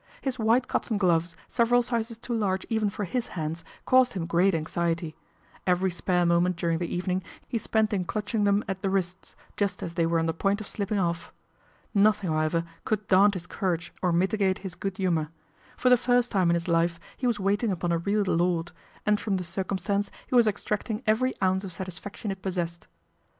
His 0.19 0.39
white 0.39 0.67
cotton 0.67 0.97
gloves, 0.97 1.37
several 1.47 1.83
sizes 1.83 2.17
too 2.17 2.33
large 2.33 2.65
even 2.69 2.89
for 2.89 3.03
his 3.03 3.27
hands, 3.37 3.63
caused 3.85 4.13
him 4.13 4.25
great 4.25 4.55
anxiety. 4.55 5.15
Every 5.67 5.91
spare 5.91 6.25
moment 6.25 6.55
during 6.55 6.79
the 6.79 6.91
evening 6.91 7.21
he 7.47 7.59
spent 7.59 7.93
in 7.93 8.05
clutching 8.05 8.43
them 8.43 8.65
at 8.67 8.81
the 8.81 8.89
wrists, 8.89 9.35
just 9.57 9.83
as 9.83 9.93
they 9.93 10.07
were 10.07 10.17
on 10.17 10.25
the 10.25 10.33
point 10.33 10.59
of 10.59 10.67
slipping 10.67 10.97
off. 10.97 11.31
Nothing, 11.93 12.31
however, 12.31 12.63
could 12.83 13.07
daunt 13.09 13.35
his 13.35 13.45
courage 13.45 13.93
or 14.01 14.11
mitigate 14.11 14.57
his 14.65 14.73
good 14.73 14.97
humour. 14.97 15.29
For 15.77 15.89
the 15.91 15.97
first 15.97 16.31
time 16.31 16.49
in 16.49 16.55
his 16.55 16.67
life 16.67 16.99
he 17.15 17.27
was 17.27 17.39
waiting 17.39 17.71
upon 17.71 17.91
a 17.91 17.99
real 17.99 18.23
lord, 18.23 18.71
and 19.05 19.19
from 19.19 19.37
the 19.37 19.43
circum 19.43 19.77
stance 19.77 20.09
he 20.25 20.33
was 20.33 20.47
extracting 20.47 21.03
every 21.05 21.39
ounce 21.43 21.63
of 21.63 21.71
satis 21.71 21.99
faction 21.99 22.31
it 22.31 22.41
possessed. 22.41 22.87